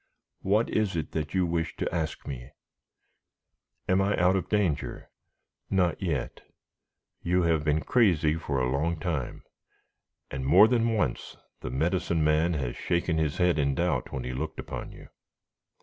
[0.41, 2.49] What is it that you wish to ask me?"
[3.87, 5.11] "Am I out of danger?"
[5.69, 6.41] "Not yet.
[7.21, 9.43] You have been crazy for a long time,
[10.31, 14.33] and more than once the Medicine Man has shaken his head in doubt when he
[14.33, 15.07] looked upon you."